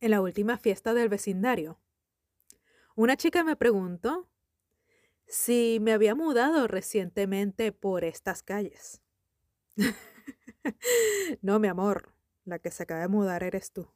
[0.00, 1.78] en la última fiesta del vecindario.
[2.94, 4.28] Una chica me preguntó
[5.26, 9.00] si me había mudado recientemente por estas calles.
[11.42, 12.14] no, mi amor,
[12.44, 13.88] la que se acaba de mudar eres tú.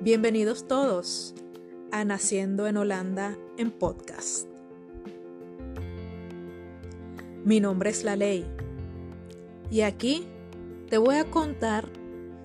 [0.00, 1.34] Bienvenidos todos
[1.92, 4.48] a Naciendo en Holanda en podcast.
[7.44, 8.44] Mi nombre es La Ley
[9.72, 10.28] y aquí
[10.90, 11.88] te voy a contar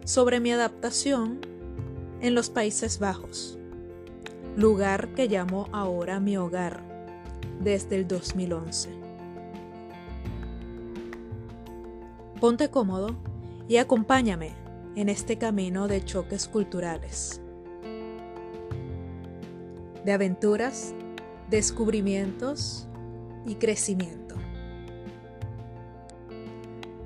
[0.06, 1.42] sobre mi adaptación
[2.22, 3.60] en los Países Bajos,
[4.56, 6.82] lugar que llamo ahora mi hogar
[7.60, 8.92] desde el 2011.
[12.40, 13.18] Ponte cómodo
[13.68, 14.54] y acompáñame
[14.96, 17.42] en este camino de choques culturales,
[20.06, 20.94] de aventuras,
[21.50, 22.88] descubrimientos
[23.46, 24.47] y crecimiento.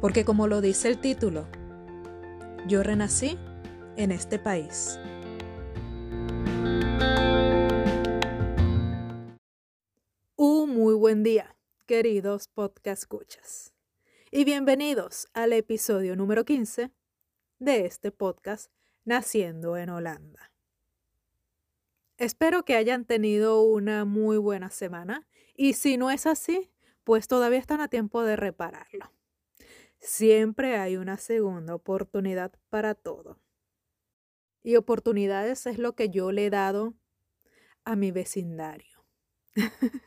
[0.01, 1.47] Porque como lo dice el título,
[2.67, 3.37] yo renací
[3.97, 4.99] en este país.
[10.35, 13.75] Un muy buen día, queridos podcast escuchas.
[14.31, 16.89] Y bienvenidos al episodio número 15
[17.59, 18.71] de este podcast
[19.05, 20.51] Naciendo en Holanda.
[22.17, 26.71] Espero que hayan tenido una muy buena semana y si no es así,
[27.03, 29.11] pues todavía están a tiempo de repararlo.
[30.01, 33.39] Siempre hay una segunda oportunidad para todo.
[34.63, 36.95] Y oportunidades es lo que yo le he dado
[37.85, 39.05] a mi vecindario.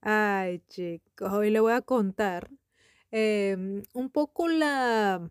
[0.00, 2.50] Ay, chicos, hoy le voy a contar
[3.10, 5.30] em, un poco la,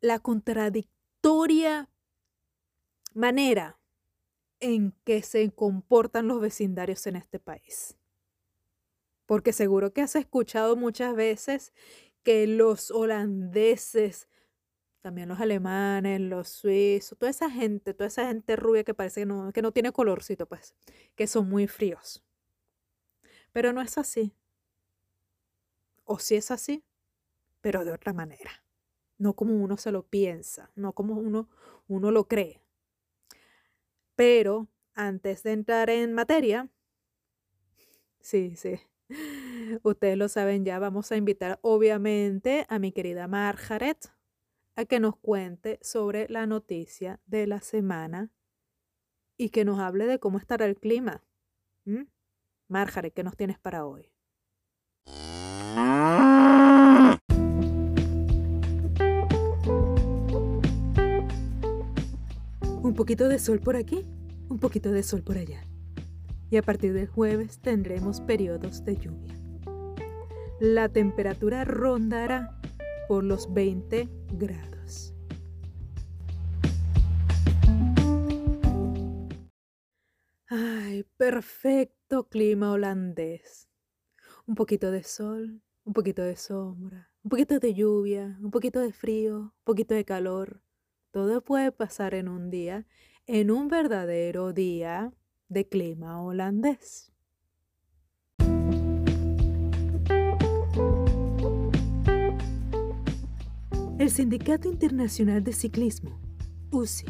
[0.00, 1.90] la contradictoria
[3.12, 3.78] manera
[4.60, 7.98] en que se comportan los vecindarios en este país
[9.32, 11.72] porque seguro que has escuchado muchas veces
[12.22, 14.28] que los holandeses,
[15.00, 19.24] también los alemanes, los suizos, toda esa gente, toda esa gente rubia que parece que
[19.24, 20.74] no, que no tiene colorcito, pues,
[21.14, 22.22] que son muy fríos.
[23.52, 24.34] Pero no es así.
[26.04, 26.84] O sí es así,
[27.62, 28.66] pero de otra manera.
[29.16, 31.48] No como uno se lo piensa, no como uno,
[31.88, 32.60] uno lo cree.
[34.14, 36.68] Pero antes de entrar en materia,
[38.20, 38.78] sí, sí,
[39.82, 44.12] Ustedes lo saben ya, vamos a invitar obviamente a mi querida Margaret
[44.74, 48.30] a que nos cuente sobre la noticia de la semana
[49.36, 51.22] y que nos hable de cómo estará el clima.
[52.68, 54.12] Margaret, ¿qué nos tienes para hoy?
[62.82, 64.04] Un poquito de sol por aquí,
[64.48, 65.66] un poquito de sol por allá
[66.52, 69.34] y a partir del jueves tendremos periodos de lluvia.
[70.60, 72.60] La temperatura rondará
[73.08, 75.14] por los 20 grados.
[80.46, 83.70] Ay, perfecto clima holandés.
[84.46, 88.92] Un poquito de sol, un poquito de sombra, un poquito de lluvia, un poquito de
[88.92, 90.60] frío, un poquito de calor.
[91.12, 92.86] Todo puede pasar en un día,
[93.26, 95.14] en un verdadero día
[95.52, 97.12] de clima holandés.
[103.98, 106.18] El Sindicato Internacional de Ciclismo,
[106.72, 107.06] UCI,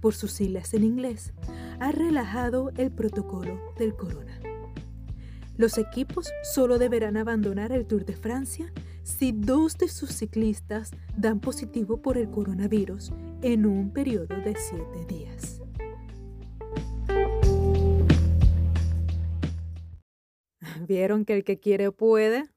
[0.00, 1.32] por sus siglas en inglés,
[1.80, 4.38] ha relajado el protocolo del corona.
[5.56, 8.72] Los equipos solo deberán abandonar el Tour de Francia
[9.02, 13.10] si dos de sus ciclistas dan positivo por el coronavirus
[13.42, 15.57] en un periodo de siete días.
[20.88, 22.48] ¿Vieron que el que quiere puede?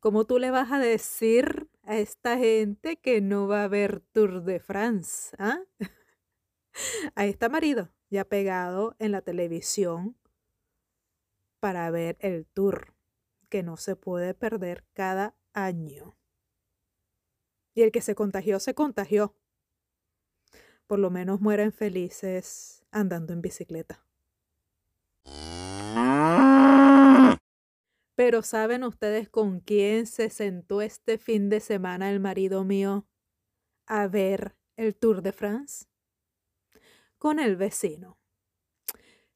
[0.00, 4.42] ¿Cómo tú le vas a decir a esta gente que no va a haber Tour
[4.42, 5.36] de France?
[5.38, 5.60] ¿ah?
[7.14, 10.16] Ahí está marido, ya pegado en la televisión
[11.60, 12.92] para ver el tour
[13.48, 16.16] que no se puede perder cada año.
[17.74, 19.36] Y el que se contagió, se contagió.
[20.88, 24.04] Por lo menos mueren felices andando en bicicleta.
[28.14, 33.06] Pero ¿saben ustedes con quién se sentó este fin de semana el marido mío
[33.86, 35.86] a ver el Tour de France?
[37.18, 38.18] Con el vecino.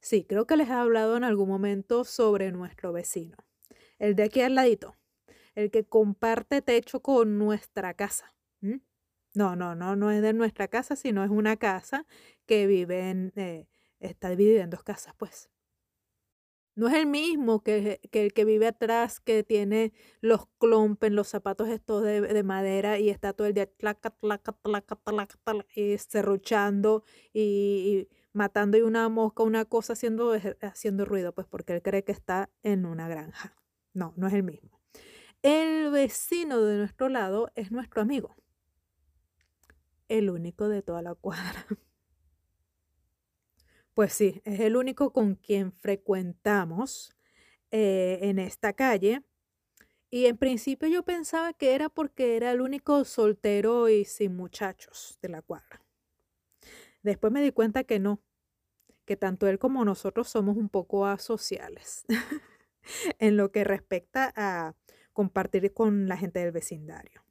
[0.01, 3.37] Sí, creo que les he hablado en algún momento sobre nuestro vecino.
[3.99, 4.95] El de aquí al ladito.
[5.55, 8.35] El que comparte techo con nuestra casa.
[9.37, 12.07] No, no, no, no es de nuestra casa, sino es una casa
[12.47, 13.69] que vive en, eh,
[14.01, 15.51] está dividida en dos casas, pues.
[16.77, 21.69] No es el mismo que, el que vive atrás, que tiene los clompen, los zapatos
[21.69, 27.03] estos de, madera y está todo el día tlaca, tlaca, tlaca, tlaca, y cerruchando
[27.33, 32.13] y, matando y una mosca, una cosa haciendo, haciendo ruido, pues porque él cree que
[32.13, 33.57] está en una granja.
[33.95, 34.79] No, no es el mismo.
[35.41, 38.37] El vecino de nuestro lado es nuestro amigo.
[40.09, 41.67] El único de toda la cuadra.
[43.97, 47.17] Pues sí, es el único con quien frecuentamos
[47.71, 49.23] eh, en esta calle.
[50.11, 55.19] Y en principio yo pensaba que era porque era el único soltero y sin muchachos
[55.23, 55.83] de la cuadra.
[57.03, 58.21] Después me di cuenta que no,
[59.07, 62.05] que tanto él como nosotros somos un poco asociales
[63.19, 64.75] en lo que respecta a
[65.15, 67.25] compartir con la gente del vecindario.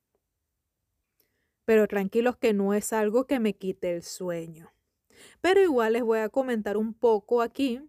[1.64, 4.75] Pero tranquilos que no es algo que me quite el sueño.
[5.42, 7.82] Pero igual les voy a comentar un poco aquí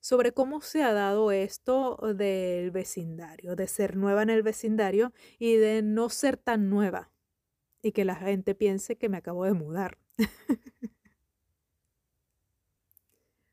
[0.00, 5.54] sobre cómo se ha dado esto del vecindario, de ser nueva en el vecindario y
[5.54, 7.12] de no ser tan nueva
[7.82, 9.98] y que la gente piense que me acabo de mudar.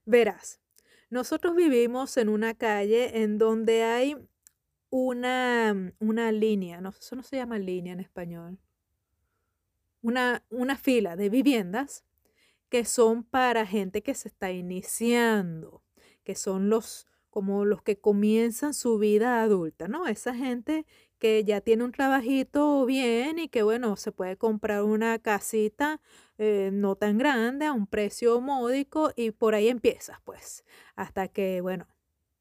[0.06, 0.60] Verás,
[1.10, 4.16] nosotros vivimos en una calle en donde hay
[4.90, 8.58] una, una línea, no, eso no se llama línea en español,
[10.02, 12.06] una, una fila de viviendas
[12.69, 15.83] que son para gente que se está iniciando,
[16.24, 20.07] que son los como los que comienzan su vida adulta, ¿no?
[20.07, 20.86] Esa gente
[21.19, 26.01] que ya tiene un trabajito bien y que, bueno, se puede comprar una casita
[26.38, 30.65] eh, no tan grande a un precio módico y por ahí empiezas, pues,
[30.95, 31.88] hasta que, bueno,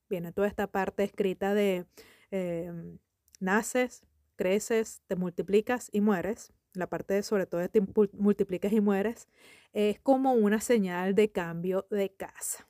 [0.09, 1.87] viene toda esta parte escrita de
[2.31, 2.99] em,
[3.41, 4.03] naces,
[4.37, 7.83] creces, te multiplicas y mueres la parte de sobre todo de te
[8.13, 9.29] multiplicas y mueres,
[9.73, 12.69] es como una señal de cambio de casa.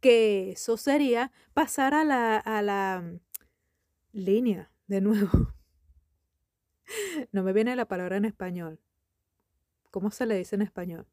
[0.00, 3.20] Que eso sería pasar a la, a la mm,
[4.12, 5.30] línea de nuevo.
[7.32, 8.78] No me viene la palabra en español.
[9.90, 11.08] ¿Cómo se le dice en español?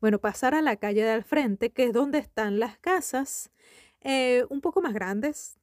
[0.00, 3.52] Bueno, pasar a la calle de al frente, que es donde están las casas
[4.00, 5.60] eh, un poco más grandes,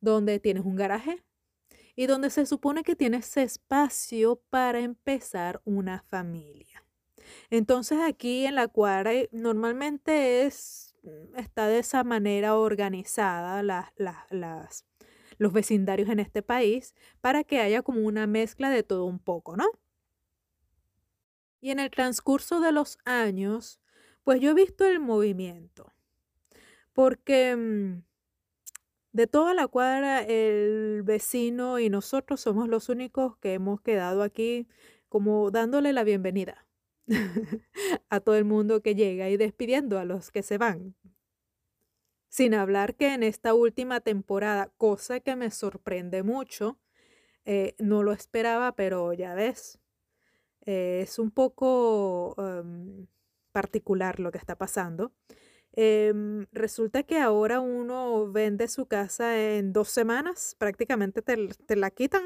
[0.00, 1.22] donde tienes un garaje,
[1.96, 6.84] y donde se supone que tienes espacio para empezar una familia.
[7.50, 14.84] Entonces aquí en la cuadra normalmente es, mm, está de esa manera organizada las, las,
[15.38, 19.56] los vecindarios en este país para que haya como una mezcla de todo un poco,
[19.56, 19.66] ¿no?
[21.60, 23.80] Y en el transcurso de los años,
[24.22, 25.92] pues yo he visto el movimiento,
[26.92, 28.02] porque mm,
[29.14, 34.66] de toda la cuadra, el vecino y nosotros somos los únicos que hemos quedado aquí
[35.08, 36.66] como dándole la bienvenida
[38.10, 40.96] a todo el mundo que llega y despidiendo a los que se van.
[42.28, 46.80] Sin hablar que en esta última temporada, cosa que me sorprende mucho,
[47.44, 49.78] eh, no lo esperaba, pero ya ves,
[50.66, 53.06] eh, es un poco em,
[53.52, 55.12] particular lo que está pasando.
[55.76, 62.22] Em, resulta que ahora uno vende su casa en dos semanas, prácticamente te, la quitan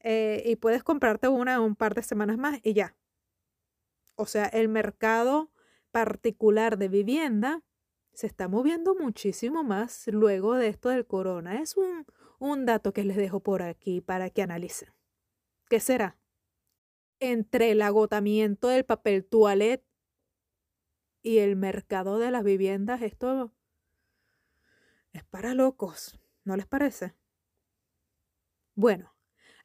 [0.00, 2.94] eh, y puedes comprarte una un par de semanas más y ya.
[4.14, 5.50] O sea, el mercado
[5.90, 7.64] particular de vivienda
[8.12, 11.60] se está moviendo muchísimo más luego de esto del corona.
[11.60, 12.06] Es un,
[12.38, 14.90] un dato que les dejo por aquí para que analicen.
[15.68, 16.18] ¿Qué será?
[17.18, 19.89] Entre el agotamiento del papel toilette
[21.22, 23.52] y el mercado de las viviendas, esto
[25.12, 27.14] es para locos, ¿no les parece?
[28.74, 29.14] Bueno,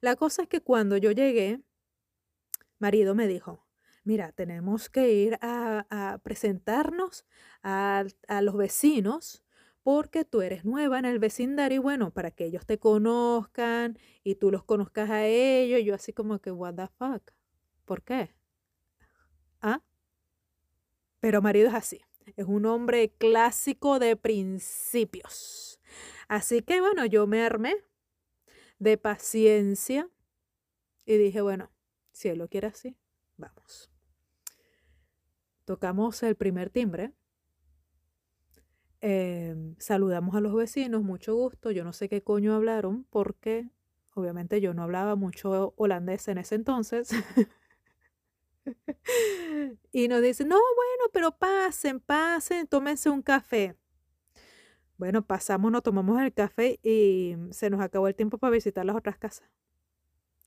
[0.00, 1.60] la cosa es que cuando yo llegué,
[2.78, 3.66] marido me dijo,
[4.04, 7.24] mira, tenemos que ir a, presentarnos
[7.62, 9.42] a, a, los vecinos
[9.82, 14.34] porque tú eres nueva en el vecindario y bueno, para que ellos te conozcan y
[14.34, 17.32] tú los conozcas a ellos, yo así como que, what the fuck,
[17.84, 18.34] ¿por qué?
[19.62, 19.82] ¿Ah?
[21.20, 22.00] Pero marido es así,
[22.36, 25.80] es un hombre clásico de principios.
[26.28, 27.76] Así que bueno, yo me armé
[28.78, 30.08] de paciencia
[31.04, 31.70] y dije, bueno,
[32.12, 32.96] si él lo quiere así,
[33.36, 33.90] vamos.
[35.64, 37.12] Tocamos el primer timbre.
[39.00, 41.70] Em, saludamos a los vecinos, mucho gusto.
[41.70, 43.68] Yo no sé qué coño hablaron porque
[44.14, 47.10] obviamente yo no hablaba mucho holandés en ese entonces.
[49.92, 53.76] y nos dicen, no, bueno, pero pasen, pasen, tómense un café.
[54.98, 58.96] Bueno, pasamos, nos tomamos el café y se nos acabó el tiempo para visitar las
[58.96, 59.48] otras casas.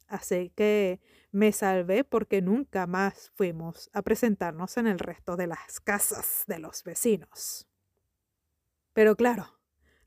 [0.08, 1.00] Así que
[1.32, 6.58] me salvé porque nunca más fuimos a presentarnos en el resto de las casas de
[6.58, 7.68] los vecinos.
[8.94, 9.60] Pero claro,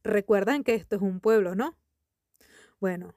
[0.02, 1.78] recuerdan que esto es un pueblo, ¿no?
[2.81, 3.14] Bueno,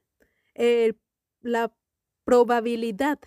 [1.42, 1.76] la
[2.24, 3.20] probabilidad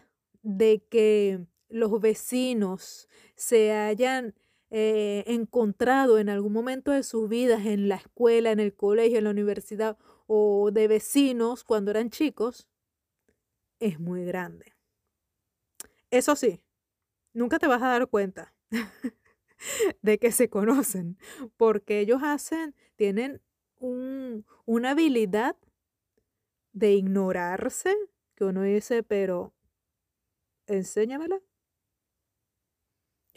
[0.43, 4.35] de que los vecinos se hayan
[4.71, 9.25] eh, encontrado en algún momento de sus vidas en la escuela, en el colegio, en
[9.25, 12.69] la universidad o de vecinos cuando eran chicos,
[13.81, 14.75] es muy grande.
[16.11, 16.61] Eso sí,
[17.33, 18.55] nunca te vas a dar cuenta
[20.03, 21.19] de que se conocen,
[21.57, 23.41] porque ellos hacen, tienen
[23.81, 25.57] una habilidad
[26.73, 27.97] de ignorarse,
[28.35, 29.55] que uno dice, pero
[30.67, 31.41] enséñamela.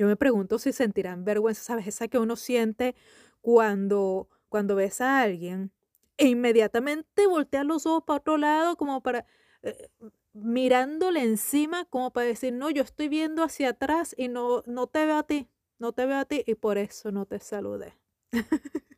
[0.02, 1.86] Yo me pregunto si sentirán vergüenza, ¿sabes?
[1.86, 2.96] Esa que uno siente
[3.40, 5.72] cuando, cuando ves a alguien
[6.18, 9.28] e inmediatamente voltea los ojos para otro lado como para...
[9.62, 9.90] Eh,
[10.34, 15.06] mirándole encima como para decir, no, yo estoy viendo hacia atrás y no, no te
[15.06, 17.96] veo a ti, no te veo a ti y por eso no te saludé.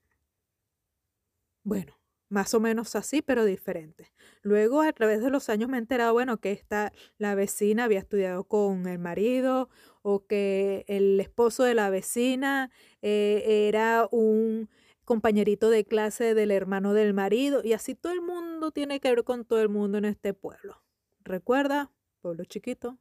[1.65, 1.93] bueno,
[2.29, 4.11] más o menos así, pero diferente.
[4.41, 7.99] Luego, a través de los años me he enterado, bueno, que esta, la vecina había
[7.99, 9.69] estudiado con el marido
[10.01, 14.69] o que el esposo de la vecina eh, era un
[15.05, 19.23] compañerito de clase del hermano del marido y así todo el mundo tiene que ver
[19.23, 20.81] con todo el mundo en este pueblo.
[21.23, 22.97] Recuerda, pueblo chiquito,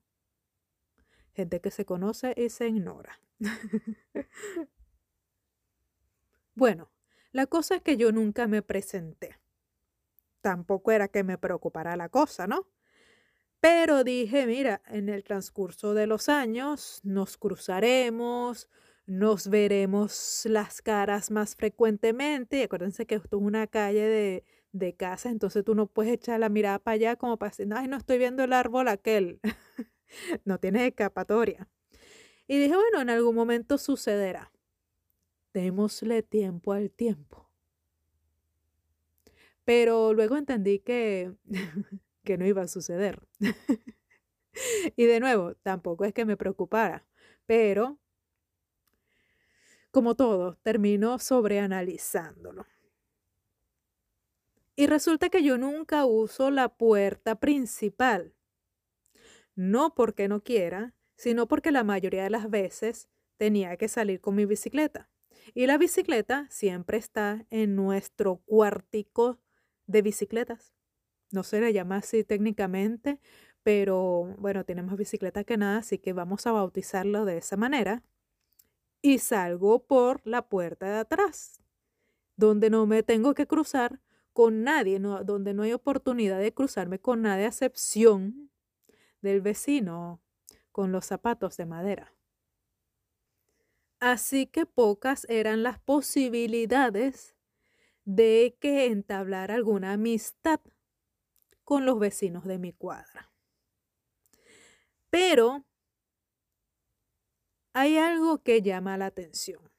[1.34, 3.20] gente que se conoce y se ignora.
[6.54, 6.91] bueno,
[7.32, 9.38] la cosa es que yo nunca me presenté.
[10.40, 12.66] Tampoco era que me preocupara la cosa, ¿no?
[13.60, 18.68] Pero dije, mira, en el transcurso de los años nos cruzaremos,
[19.06, 22.58] nos veremos las caras más frecuentemente.
[22.58, 26.40] Y acuérdense que esto es una calle de, de casa, entonces tú no puedes echar
[26.40, 29.40] la mirada para allá como para decir, ay, no estoy viendo el árbol aquel.
[30.44, 31.68] no tienes escapatoria.
[32.46, 34.51] Y dije, bueno, en algún momento sucederá.
[35.52, 37.50] Démosle tiempo al tiempo.
[39.64, 41.34] Pero luego entendí que,
[42.24, 43.20] que no iba a suceder.
[44.96, 47.06] y de nuevo, tampoco es que me preocupara,
[47.46, 47.98] pero
[49.92, 52.66] como todo, termino sobreanalizándolo.
[54.74, 58.34] Y resulta que yo nunca uso la puerta principal.
[59.54, 64.34] No porque no quiera, sino porque la mayoría de las veces tenía que salir con
[64.34, 65.11] mi bicicleta.
[65.54, 69.38] Y la bicicleta siempre está en nuestro cuartico
[69.86, 70.74] de bicicletas.
[71.30, 73.20] No se le llama así técnicamente,
[73.62, 78.02] pero bueno, tenemos bicicleta que nada, así que vamos a bautizarlo de esa manera.
[79.00, 81.62] Y salgo por la puerta de atrás,
[82.36, 84.00] donde no me tengo que cruzar
[84.32, 88.50] con nadie, donde no hay oportunidad de cruzarme con nadie a excepción
[89.20, 90.20] del vecino
[90.70, 92.14] con los zapatos de madera.
[94.02, 97.36] Así que pocas eran las posibilidades
[98.04, 100.58] de que entablar alguna amistad
[101.62, 103.30] con los vecinos de mi cuadra.
[105.08, 105.64] Pero
[107.74, 109.70] hay algo que llama la atención.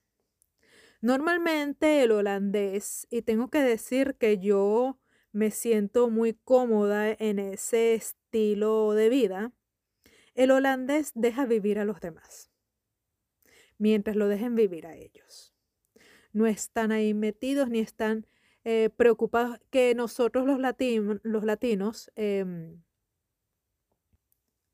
[1.02, 5.02] Normalmente el holandés, y tengo que decir que yo
[5.34, 9.52] me siento muy cómoda en ese estilo de vida,
[10.34, 12.53] el holandés deja vivir a los demás,
[13.78, 15.54] mientras lo dejen vivir a ellos.
[16.32, 18.26] No están ahí metidos ni están
[18.64, 20.60] eh, preocupados que nosotros los,
[21.24, 22.82] los latinos em,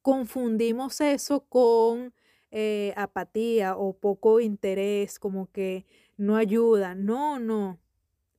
[0.02, 2.14] confundimos eso con
[2.52, 5.86] eh, apatía o poco interés, como que
[6.18, 6.96] no ayuda.
[6.96, 7.80] No, no.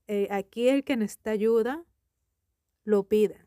[0.09, 1.85] Eh, aquí el que necesita ayuda
[2.85, 3.47] lo pide.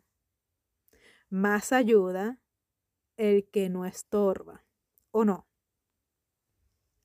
[1.29, 2.39] Más ayuda
[3.17, 4.63] el que no estorba,
[5.11, 5.47] ¿o no?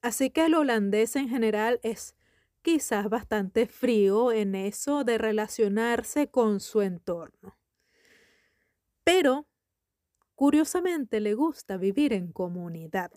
[0.02, 2.16] Así que el holandés en general es
[2.62, 7.56] quizás bastante frío en eso de relacionarse con su entorno.
[9.06, 9.48] Pero,
[10.36, 13.12] curiosamente, le gusta vivir en comunidad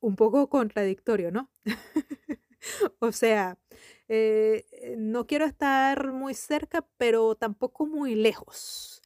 [0.00, 1.50] un poco contradictorio, ¿no?
[3.00, 3.58] o sea,
[4.08, 9.02] eh, eh, no quiero estar muy cerca, pero tampoco muy lejos.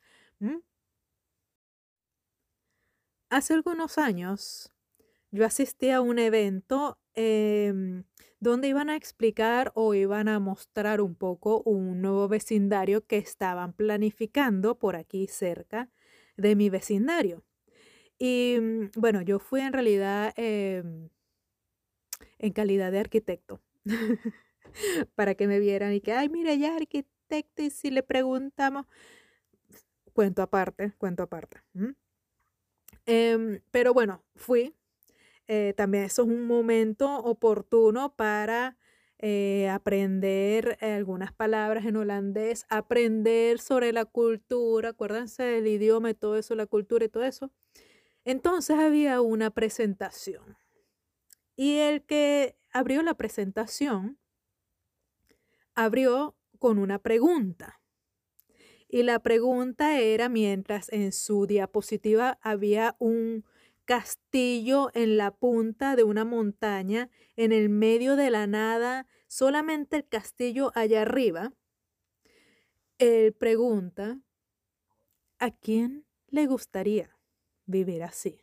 [3.31, 4.73] Hace algunos años
[5.37, 8.05] yo asistí a un evento em,
[8.41, 13.73] donde iban a explicar o iban a mostrar un poco un nuevo vecindario que estaban
[13.75, 15.91] planificando por aquí cerca
[16.37, 17.45] de mi vecindario.
[18.19, 21.11] Y mm, bueno, yo fui en realidad em,
[22.39, 23.61] en calidad de arquitecto
[25.15, 28.87] para que me vieran y que, ay, mira, ya arquitecto y si le preguntamos,
[30.13, 31.63] cuento aparte, cuento aparte.
[33.07, 34.75] Em, pero bueno, fui.
[35.49, 38.77] Eh, también eso es un momento oportuno para
[39.19, 46.37] eh, aprender algunas palabras en holandés, aprender sobre la cultura, acuérdense del idioma y todo
[46.37, 47.51] eso, la cultura y todo eso.
[48.25, 50.57] Entonces había una presentación.
[51.55, 54.19] Y el que abrió la presentación
[55.75, 57.81] abrió con una pregunta.
[58.89, 63.45] Y la pregunta era, mientras en su diapositiva había un
[63.87, 70.07] castillo en la punta de una montaña, en el medio de la nada, solamente el
[70.09, 71.55] castillo allá arriba,
[72.99, 74.21] él pregunta,
[75.39, 77.17] ¿a quién le gustaría
[77.67, 78.41] vivir así?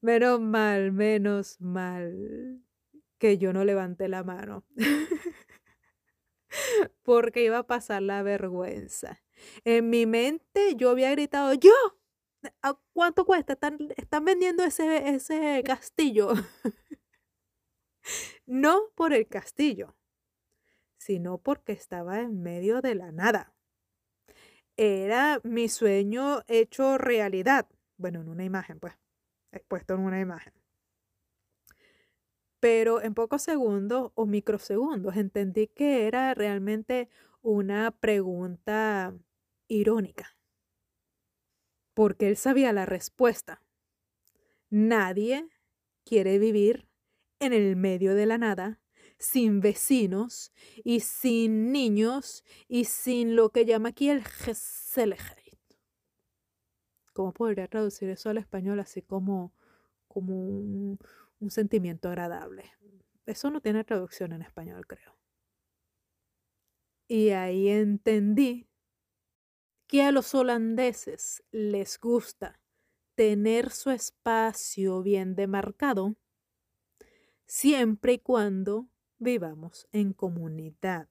[0.00, 2.62] Menos mal, menos mal
[3.18, 4.64] que yo no levanté la mano.
[7.02, 9.22] Porque iba a pasar la vergüenza.
[9.64, 11.72] En mi mente yo había gritado, yo,
[12.62, 13.54] ¿a cuánto cuesta?
[13.54, 16.32] Están, están vendiendo ese, ese castillo.
[18.46, 19.96] no por el castillo,
[20.96, 23.54] sino porque estaba en medio de la nada.
[24.76, 27.68] Era mi sueño hecho realidad.
[27.96, 28.94] Bueno, en una imagen, pues
[29.68, 30.52] puesto en una imagen.
[32.64, 37.10] Pero en pocos segundos o microsegundos entendí que era realmente
[37.42, 39.14] una pregunta
[39.68, 40.38] irónica.
[41.92, 43.62] Porque él sabía la respuesta.
[44.70, 45.46] Nadie
[46.06, 46.88] quiere vivir
[47.38, 48.80] en el medio de la nada,
[49.18, 50.50] sin vecinos
[50.82, 55.58] y sin niños y sin lo que llama aquí el Geselege.
[57.12, 59.52] ¿Cómo podría traducir eso al español así como,
[60.08, 60.98] como un,
[61.44, 62.72] un sentimiento agradable?
[63.26, 65.16] Eso no tiene traducción en español, creo.
[67.06, 68.66] Y ahí entendí
[69.86, 72.60] que a los holandeses les gusta
[73.14, 76.16] tener su espacio bien demarcado
[77.46, 81.08] siempre y cuando vivamos en comunidad.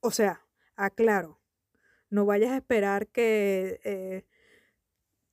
[0.00, 1.40] O sea, aclaro,
[2.10, 4.24] no vayas a esperar que eh,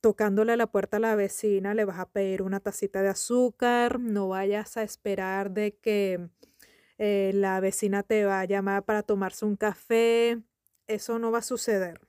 [0.04, 3.98] tocándole la puerta a la vecina le vas a pedir una tacita de azúcar.
[4.00, 6.28] No vayas a esperar de que
[6.98, 10.42] eh, la vecina te va a llamar para tomarse un café.
[10.86, 12.02] Eso no va a suceder.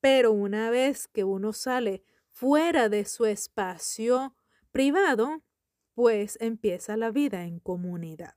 [0.00, 4.34] Pero una vez que uno sale fuera de su espacio
[4.72, 5.42] privado,
[5.92, 8.36] pues empieza la vida en comunidad.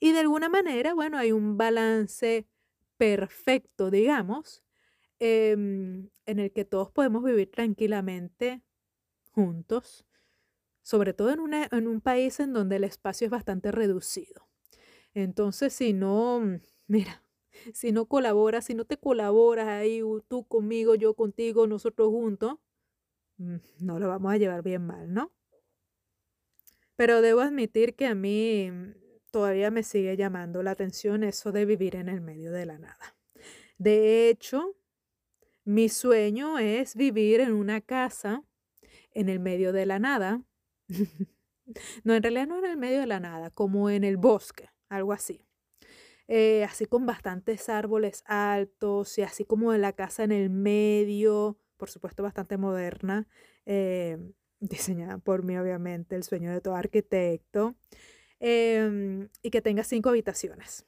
[0.00, 2.48] Y de alguna manera, bueno, hay un balance
[2.96, 4.64] perfecto, digamos,
[5.18, 8.62] Em, en el que todos podemos vivir tranquilamente
[9.30, 10.06] juntos,
[10.82, 14.46] sobre todo en, una, en un país en donde el espacio es bastante reducido.
[15.14, 17.22] Entonces, si no, mm, mira,
[17.72, 22.58] si no colaboras, si no te colaboras ahí, tú conmigo, yo contigo, nosotros juntos,
[23.38, 25.32] mm, no lo vamos a llevar bien mal, ¿no?
[26.96, 28.92] Pero debo admitir que a mí mm,
[29.30, 33.16] todavía me sigue llamando la atención eso de vivir en el medio de la nada.
[33.78, 34.76] De hecho,
[35.66, 38.44] mi sueño es vivir en una casa
[39.10, 40.40] en el medio de la nada.
[42.04, 45.12] no, en realidad no en el medio de la nada, como en el bosque, algo
[45.12, 45.44] así.
[46.28, 51.58] Eh, así con bastantes árboles altos y así como en la casa en el medio,
[51.76, 53.26] por supuesto bastante moderna,
[53.64, 54.18] eh,
[54.60, 57.74] diseñada por mí obviamente, el sueño de todo arquitecto,
[58.38, 60.86] em, y que tenga cinco habitaciones.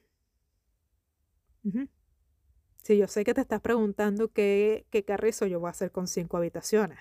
[2.88, 6.06] Sí, yo sé que te estás preguntando qué, qué carrizo yo voy a hacer con
[6.06, 6.98] cinco habitaciones.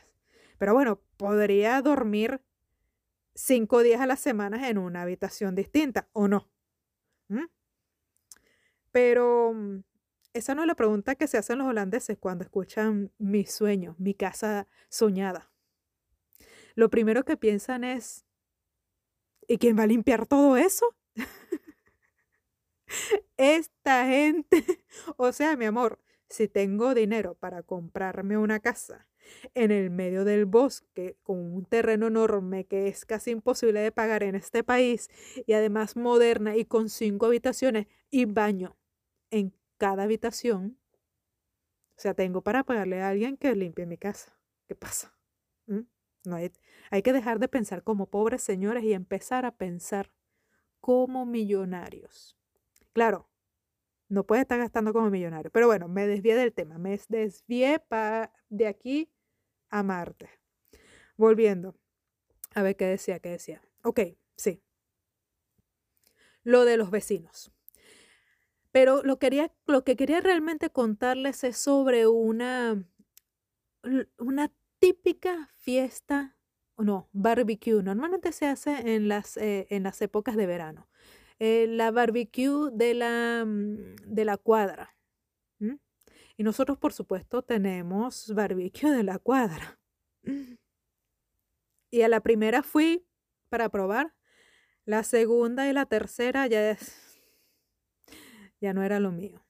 [0.57, 2.41] Pero bueno, podría dormir
[3.33, 6.49] cinco días a la semana en una habitación distinta, ¿o no?
[7.29, 7.45] ¿Mm?
[8.91, 9.83] Pero mm,
[10.33, 14.13] esa no es la pregunta que se hacen los holandeses cuando escuchan mi sueño, mi
[14.13, 15.49] casa soñada.
[16.75, 18.25] Lo primero que piensan es,
[19.47, 20.85] ¿y quién va a limpiar todo eso?
[23.37, 24.65] Esta gente,
[25.17, 29.07] o sea, mi amor, si tengo dinero para comprarme una casa
[29.53, 34.23] en el medio del bosque con un terreno enorme que es casi imposible de pagar
[34.23, 35.09] en este país
[35.45, 38.77] y además moderna y con cinco habitaciones y baño
[39.31, 40.77] en cada habitación,
[41.97, 44.37] o sea, tengo para pagarle a alguien que limpie mi casa.
[44.67, 45.17] ¿Qué pasa?
[45.65, 45.81] ¿Mm?
[46.25, 46.51] No hay,
[46.91, 50.11] hay que dejar de pensar como pobres señores y empezar a pensar
[50.79, 52.37] como millonarios.
[52.93, 53.29] Claro,
[54.09, 55.51] no puede estar gastando como millonario.
[55.51, 56.77] Pero bueno, me desvié del tema.
[56.77, 57.81] Me desvié
[58.49, 59.09] de aquí
[59.69, 60.29] a Marte.
[61.17, 61.75] Volviendo.
[62.55, 63.61] A ver qué decía, qué decía.
[63.83, 63.99] Ok,
[64.35, 64.61] sí.
[66.43, 67.51] Lo de los vecinos.
[68.71, 72.83] Pero lo, quería, lo que quería realmente contarles es sobre una,
[74.17, 76.37] una típica fiesta
[76.77, 77.81] no, barbecue.
[77.81, 80.87] Normalmente se hace en las, eh, en las épocas de verano.
[81.39, 84.93] Eh, la barbecue de la, mm, de la cuadra.
[86.39, 89.79] Y nosotros, por supuesto, tenemos barbecue de la cuadra.
[91.89, 93.07] Y a la primera fui
[93.47, 94.13] para probar.
[94.83, 97.17] La segunda y la tercera ya es,
[98.59, 99.41] ya no era lo mío.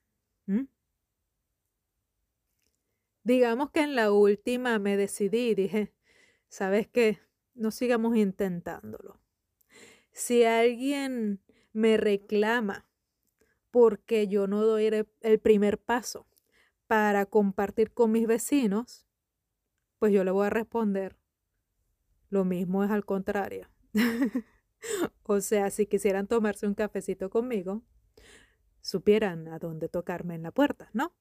[3.24, 5.92] Digamos que en la última me decidí y dije,
[6.48, 7.18] ¿sabes qué?
[7.54, 9.20] No sigamos intentándolo.
[10.12, 11.42] Si alguien
[11.78, 12.88] me reclama
[13.70, 16.26] porque yo no doy el primer paso
[16.88, 19.06] para compartir con mis vecinos,
[19.98, 21.16] pues yo le voy a responder,
[22.30, 23.68] lo mismo es al contrario.
[25.22, 27.82] o sea, si quisieran tomarse un cafecito conmigo,
[28.80, 31.14] supieran a dónde tocarme en la puerta, ¿no?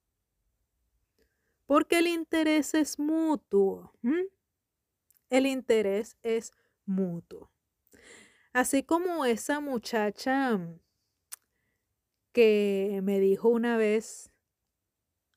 [1.68, 3.94] Porque el interés es mutuo.
[5.30, 6.52] El interés es
[6.86, 7.52] mutuo.
[8.58, 10.60] Así como esa muchacha
[12.34, 14.32] que me dijo una vez,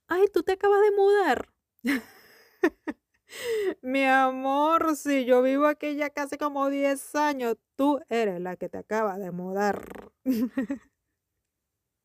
[0.08, 1.52] ay, tú te acabas de mudar.
[3.82, 8.70] Mi amor, si yo vivo aquí ya casi como 10 años, tú eres la que
[8.70, 10.10] te acaba de mudar.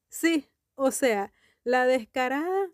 [0.09, 1.31] sí, o sea,
[1.63, 2.71] la descarada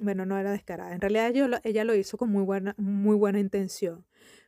[0.00, 0.92] bueno, no era descarada.
[0.92, 4.04] En realidad yo ella lo hizo con muy buena, muy buena intención.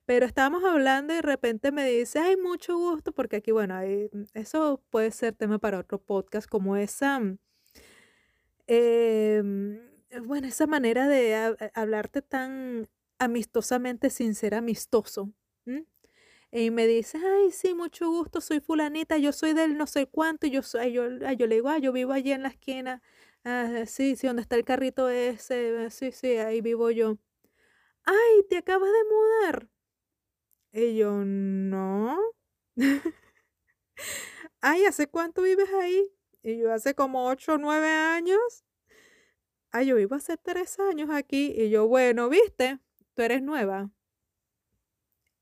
[0.08, 4.22] Pero estábamos hablando y de repente me dice, ay, mucho gusto, porque aquí, bueno, mm,
[4.32, 7.36] eso puede ser tema para otro podcast, como esa, mm,
[8.66, 9.78] em,
[10.22, 11.34] bueno, esa manera de
[11.74, 15.30] hablarte tan amistosamente sin ser amistoso.
[16.50, 20.46] Y me dice, ay, sí, mucho gusto, soy fulanita, yo soy del no sé cuánto,
[20.46, 23.02] y yo soy, yo, yo le digo, ah, yo vivo allí en la esquina
[23.44, 27.18] Ah, sí, sí, donde está el carrito ese, sí, sí, ahí vivo yo.
[28.04, 29.68] Ay, ¿te acabas de mudar?
[30.72, 32.18] Y yo, no.
[34.60, 36.10] Ay, ¿hace cuánto vives ahí?
[36.42, 38.64] Y yo, hace como ocho o nueve años.
[39.70, 41.52] Ay, yo vivo hace tres años aquí.
[41.56, 42.78] Y yo, bueno, viste,
[43.14, 43.90] tú eres nueva.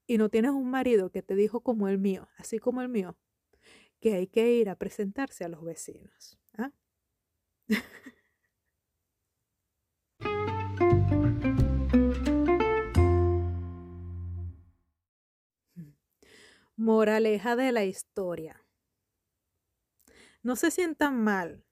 [0.06, 3.16] Y no tienes un marido que te dijo como el mío, así como el mío,
[4.00, 6.38] que hay que ir a presentarse a los vecinos.
[6.58, 6.72] ¿ah?
[16.76, 18.62] Moraleja de la historia.
[20.42, 21.64] No se sientan mal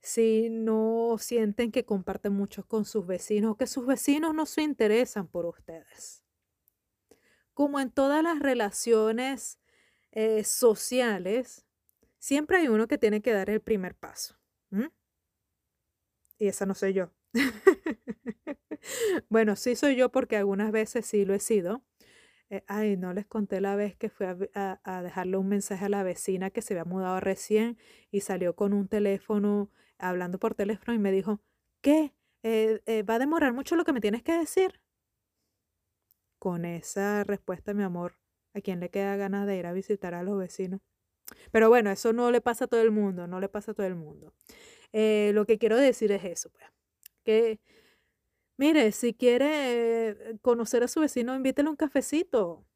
[0.00, 5.26] si no sienten que comparten mucho con sus vecinos que sus vecinos no se interesan
[5.26, 6.24] por ustedes.
[7.52, 9.58] Como en todas las relaciones
[10.12, 11.66] eh, sociales,
[12.18, 14.36] siempre hay uno que tiene que dar el primer paso.
[16.38, 17.10] Y esa no soy yo.
[19.28, 21.82] bueno, sí soy yo porque algunas veces sí lo he sido.
[22.50, 26.02] Eh, ay, no les conté la vez que fui a, dejarle un mensaje a la
[26.02, 27.76] vecina que se había mudado recién
[28.10, 31.40] y salió con un teléfono, hablando por teléfono y me dijo,
[31.82, 32.14] ¿qué?
[32.42, 34.80] Eh, eh, ¿Va a demorar mucho lo que me tienes que decir?
[36.38, 38.14] Con esa respuesta, mi amor,
[38.54, 40.80] ¿a quién le queda ganas de ir a visitar a los vecinos?
[41.52, 43.86] Pero bueno, eso no le pasa a todo el mundo, no le pasa a todo
[43.86, 44.32] el mundo.
[44.92, 46.64] Lo que quiero decir es eso, pues,
[47.24, 47.60] que,
[48.58, 52.66] mire, si quiere conocer a su vecino, invítele un cafecito.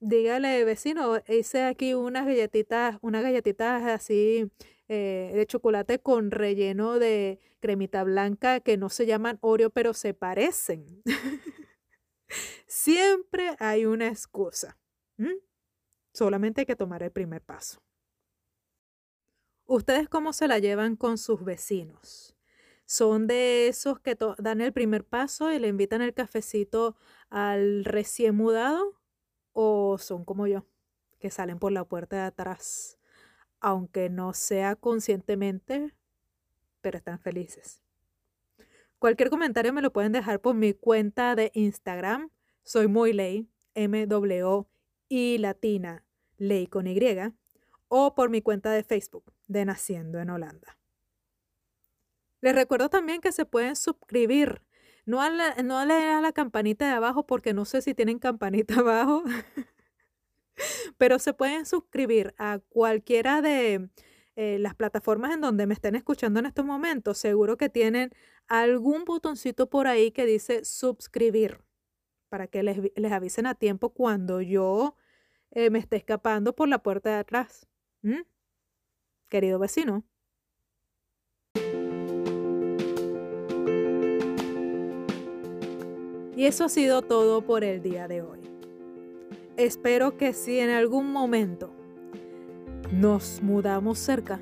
[0.00, 4.50] Dígale, vecino, hice aquí unas galletitas, unas galletitas así
[4.88, 10.14] eh, de chocolate con relleno de cremita blanca que no se llaman Oreo, pero se
[10.14, 11.02] parecen.
[12.66, 14.78] Siempre hay una excusa.
[16.12, 17.82] Solamente hay que tomar el primer paso.
[19.66, 22.36] ¿Ustedes cómo se la llevan con sus vecinos?
[22.86, 26.96] ¿Son de esos que dan el primer paso y le invitan el cafecito
[27.30, 29.00] al recién mudado?
[29.52, 30.66] ¿O son como yo,
[31.18, 32.98] que salen por la puerta de atrás,
[33.60, 35.94] aunque no sea conscientemente,
[36.80, 37.80] pero están felices?
[38.98, 42.30] Cualquier comentario me lo pueden dejar por mi cuenta de Instagram.
[42.62, 44.66] Soy muy ley, M W
[45.08, 46.04] I latina,
[46.36, 46.98] ley con Y
[47.88, 50.78] o por mi cuenta de Facebook de Naciendo en Holanda.
[52.44, 54.60] Les recuerdo también que se pueden suscribir.
[55.06, 58.74] No, a la, no a la campanita de abajo porque no sé si tienen campanita
[58.80, 59.24] abajo,
[60.98, 63.88] pero se pueden suscribir a cualquiera de
[64.36, 67.16] eh, las plataformas en donde me estén escuchando en estos momentos.
[67.16, 68.10] Seguro que tienen
[68.46, 71.64] algún botoncito por ahí que dice suscribir
[72.28, 74.98] para que les, les avisen a tiempo cuando yo
[75.52, 77.66] eh, me esté escapando por la puerta de atrás.
[78.02, 78.20] ¿Mm?
[79.30, 80.04] Querido vecino.
[86.36, 88.40] Y eso ha sido todo por el día de hoy.
[89.56, 91.70] espero que si en algún momento
[92.90, 94.40] nos mudamos cerca,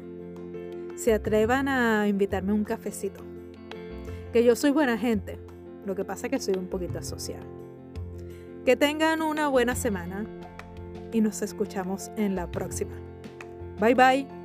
[0.96, 3.22] se atrevan a invitarme un cafecito.
[4.32, 5.38] Que yo soy buena gente,
[5.84, 7.42] lo que pasa es que soy un poquito asocial.
[8.64, 10.24] Que tengan una buena semana
[11.12, 12.94] y nos escuchamos en la próxima.
[13.80, 14.41] Bye bye.